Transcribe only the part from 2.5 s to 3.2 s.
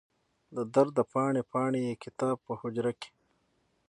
حجره کې